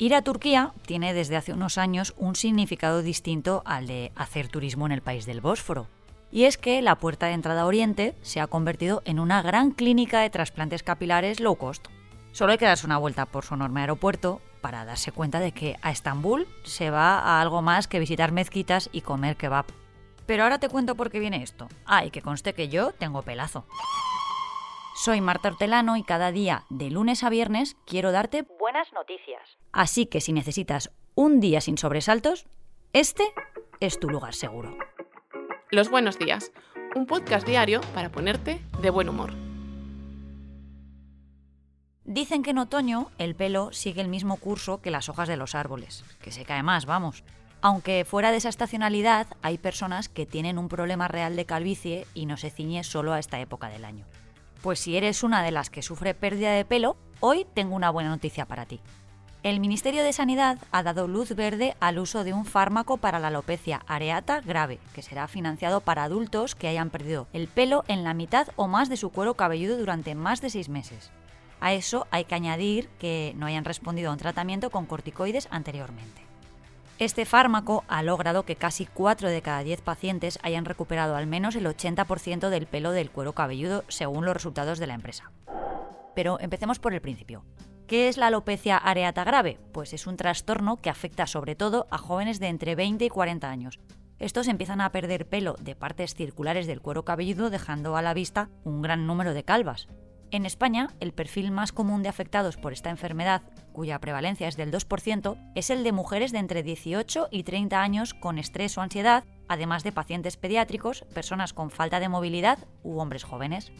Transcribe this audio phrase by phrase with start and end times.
[0.00, 4.86] Ir a Turquía tiene desde hace unos años un significado distinto al de hacer turismo
[4.86, 5.88] en el país del Bósforo.
[6.30, 9.72] Y es que la puerta de entrada a Oriente se ha convertido en una gran
[9.72, 11.88] clínica de trasplantes capilares low cost.
[12.30, 15.76] Solo hay que darse una vuelta por su enorme aeropuerto para darse cuenta de que
[15.82, 19.66] a Estambul se va a algo más que visitar mezquitas y comer kebab.
[20.26, 21.68] Pero ahora te cuento por qué viene esto.
[21.86, 23.64] Ah, y que conste que yo tengo pelazo.
[25.00, 29.56] Soy Marta Hortelano y cada día, de lunes a viernes, quiero darte buenas noticias.
[29.70, 32.46] Así que si necesitas un día sin sobresaltos,
[32.92, 33.22] este
[33.78, 34.76] es tu lugar seguro.
[35.70, 36.50] Los buenos días,
[36.96, 39.34] un podcast diario para ponerte de buen humor.
[42.02, 45.54] Dicen que en otoño el pelo sigue el mismo curso que las hojas de los
[45.54, 47.22] árboles, que se cae más, vamos.
[47.60, 52.26] Aunque fuera de esa estacionalidad, hay personas que tienen un problema real de calvicie y
[52.26, 54.04] no se ciñe solo a esta época del año.
[54.62, 58.10] Pues si eres una de las que sufre pérdida de pelo, hoy tengo una buena
[58.10, 58.80] noticia para ti.
[59.44, 63.28] El Ministerio de Sanidad ha dado luz verde al uso de un fármaco para la
[63.28, 68.14] alopecia areata grave, que será financiado para adultos que hayan perdido el pelo en la
[68.14, 71.12] mitad o más de su cuero cabelludo durante más de seis meses.
[71.60, 76.27] A eso hay que añadir que no hayan respondido a un tratamiento con corticoides anteriormente.
[76.98, 81.54] Este fármaco ha logrado que casi 4 de cada 10 pacientes hayan recuperado al menos
[81.54, 85.30] el 80% del pelo del cuero cabelludo según los resultados de la empresa.
[86.16, 87.44] Pero empecemos por el principio.
[87.86, 89.60] ¿Qué es la alopecia areata grave?
[89.70, 93.48] Pues es un trastorno que afecta sobre todo a jóvenes de entre 20 y 40
[93.48, 93.78] años.
[94.18, 98.50] Estos empiezan a perder pelo de partes circulares del cuero cabelludo dejando a la vista
[98.64, 99.86] un gran número de calvas.
[100.30, 104.70] En España, el perfil más común de afectados por esta enfermedad, cuya prevalencia es del
[104.70, 109.24] 2%, es el de mujeres de entre 18 y 30 años con estrés o ansiedad,
[109.48, 113.72] además de pacientes pediátricos, personas con falta de movilidad u hombres jóvenes.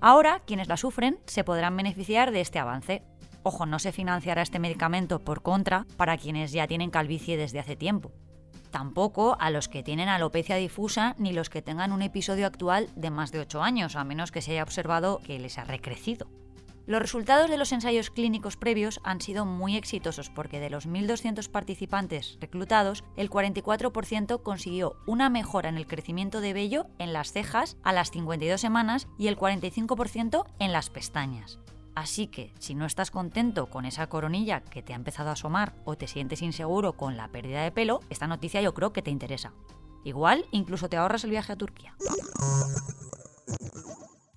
[0.00, 3.02] Ahora, quienes la sufren se podrán beneficiar de este avance.
[3.42, 7.76] Ojo, no se financiará este medicamento por contra para quienes ya tienen calvicie desde hace
[7.76, 8.12] tiempo
[8.72, 13.10] tampoco a los que tienen alopecia difusa ni los que tengan un episodio actual de
[13.10, 16.26] más de 8 años, a menos que se haya observado que les ha recrecido.
[16.84, 21.48] Los resultados de los ensayos clínicos previos han sido muy exitosos porque de los 1.200
[21.48, 27.76] participantes reclutados, el 44% consiguió una mejora en el crecimiento de vello en las cejas
[27.84, 31.60] a las 52 semanas y el 45% en las pestañas.
[31.94, 35.74] Así que, si no estás contento con esa coronilla que te ha empezado a asomar
[35.84, 39.10] o te sientes inseguro con la pérdida de pelo, esta noticia yo creo que te
[39.10, 39.52] interesa.
[40.04, 41.94] Igual, incluso te ahorras el viaje a Turquía.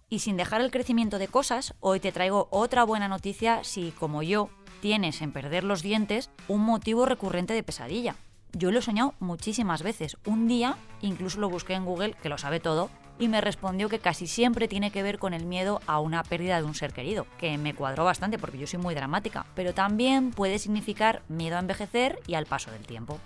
[0.09, 4.21] Y sin dejar el crecimiento de cosas, hoy te traigo otra buena noticia si, como
[4.21, 4.49] yo,
[4.81, 8.15] tienes en perder los dientes un motivo recurrente de pesadilla.
[8.51, 10.17] Yo lo he soñado muchísimas veces.
[10.25, 12.89] Un día, incluso lo busqué en Google, que lo sabe todo,
[13.19, 16.57] y me respondió que casi siempre tiene que ver con el miedo a una pérdida
[16.57, 20.31] de un ser querido, que me cuadró bastante porque yo soy muy dramática, pero también
[20.31, 23.19] puede significar miedo a envejecer y al paso del tiempo.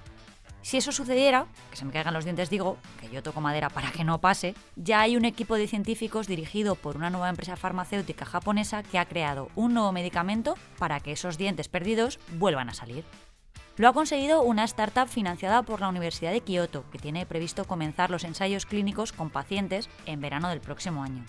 [0.62, 3.92] Si eso sucediera, que se me caigan los dientes digo, que yo toco madera para
[3.92, 8.26] que no pase, ya hay un equipo de científicos dirigido por una nueva empresa farmacéutica
[8.26, 13.06] japonesa que ha creado un nuevo medicamento para que esos dientes perdidos vuelvan a salir.
[13.80, 18.10] Lo ha conseguido una startup financiada por la Universidad de Kioto, que tiene previsto comenzar
[18.10, 21.24] los ensayos clínicos con pacientes en verano del próximo año.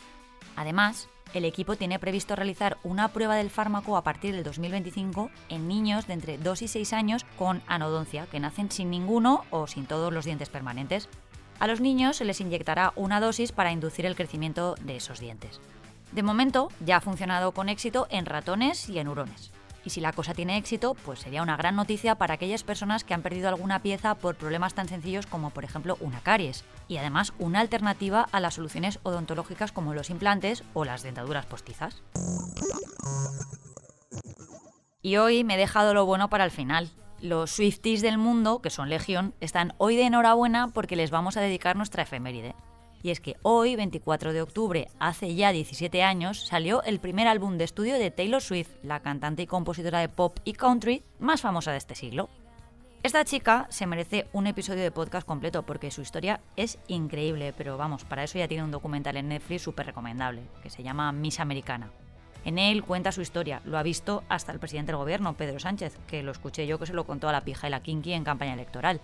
[0.57, 5.69] Además, el equipo tiene previsto realizar una prueba del fármaco a partir del 2025 en
[5.69, 9.87] niños de entre 2 y 6 años con anodoncia, que nacen sin ninguno o sin
[9.87, 11.09] todos los dientes permanentes.
[11.61, 15.61] A los niños se les inyectará una dosis para inducir el crecimiento de esos dientes.
[16.11, 19.53] De momento, ya ha funcionado con éxito en ratones y en hurones.
[19.85, 23.15] Y si la cosa tiene éxito, pues sería una gran noticia para aquellas personas que
[23.15, 26.65] han perdido alguna pieza por problemas tan sencillos como por ejemplo una caries.
[26.89, 32.03] Y además una alternativa a las soluciones odontológicas como los implantes o las dentaduras postizas.
[35.03, 36.91] Y hoy me he dejado lo bueno para el final.
[37.21, 41.41] Los Swifties del mundo, que son legión, están hoy de enhorabuena porque les vamos a
[41.41, 42.55] dedicar nuestra efeméride.
[43.03, 47.57] Y es que hoy, 24 de octubre, hace ya 17 años, salió el primer álbum
[47.57, 51.73] de estudio de Taylor Swift, la cantante y compositora de pop y country más famosa
[51.73, 52.29] de este siglo.
[53.03, 57.79] Esta chica se merece un episodio de podcast completo porque su historia es increíble, pero
[57.79, 61.41] vamos, para eso ya tiene un documental en Netflix súper recomendable, que se llama Miss
[61.41, 61.91] Americana.
[62.45, 65.97] En él cuenta su historia, lo ha visto hasta el presidente del gobierno, Pedro Sánchez,
[66.07, 68.25] que lo escuché yo que se lo contó a la pija y la kinky en
[68.25, 69.01] campaña electoral.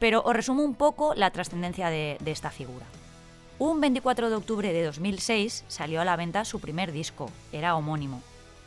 [0.00, 2.84] Pero os resumo un poco la trascendencia de, de esta figura.
[3.58, 8.20] Un 24 de octubre de 2006 salió a la venta su primer disco, era homónimo.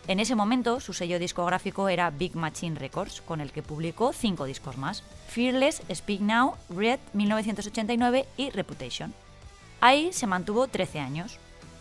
[0.08, 4.46] En ese momento su sello discográfico era Big Machine Records, con el que publicó cinco
[4.46, 9.14] discos más, Fearless, Speak Now, Red 1989 y Reputation.
[9.80, 11.38] Ahí se mantuvo 13 años.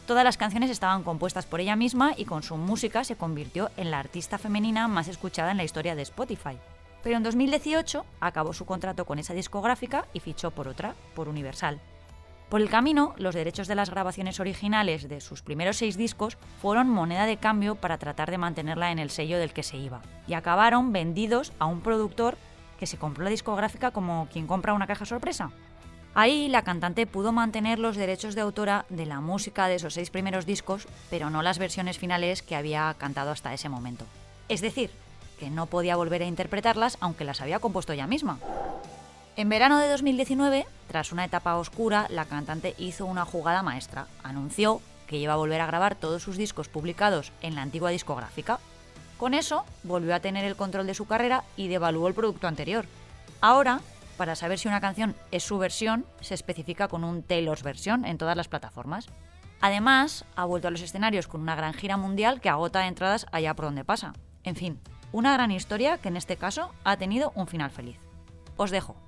[0.06, 3.90] Todas las canciones estaban compuestas por ella misma y con su música se convirtió en
[3.90, 6.58] la artista femenina más escuchada en la historia de Spotify.
[7.02, 11.80] Pero en 2018 acabó su contrato con esa discográfica y fichó por otra, por Universal.
[12.48, 16.88] Por el camino, los derechos de las grabaciones originales de sus primeros seis discos fueron
[16.88, 20.32] moneda de cambio para tratar de mantenerla en el sello del que se iba, y
[20.32, 22.38] acabaron vendidos a un productor
[22.78, 25.50] que se compró la discográfica como quien compra una caja sorpresa.
[26.14, 30.08] Ahí la cantante pudo mantener los derechos de autora de la música de esos seis
[30.08, 34.06] primeros discos, pero no las versiones finales que había cantado hasta ese momento.
[34.48, 34.90] Es decir,
[35.38, 38.38] que no podía volver a interpretarlas aunque las había compuesto ella misma.
[39.38, 44.08] En verano de 2019, tras una etapa oscura, la cantante hizo una jugada maestra.
[44.24, 48.58] Anunció que iba a volver a grabar todos sus discos publicados en la antigua discográfica.
[49.16, 52.86] Con eso, volvió a tener el control de su carrera y devaluó el producto anterior.
[53.40, 53.80] Ahora,
[54.16, 58.18] para saber si una canción es su versión, se especifica con un Taylor's versión en
[58.18, 59.06] todas las plataformas.
[59.60, 63.54] Además, ha vuelto a los escenarios con una gran gira mundial que agota entradas allá
[63.54, 64.14] por donde pasa.
[64.42, 64.80] En fin,
[65.12, 68.00] una gran historia que en este caso ha tenido un final feliz.
[68.56, 69.07] Os dejo.